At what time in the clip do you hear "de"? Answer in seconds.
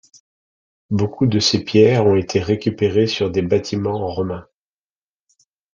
1.27-1.37